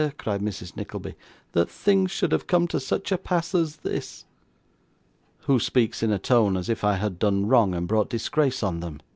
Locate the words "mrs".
0.41-0.75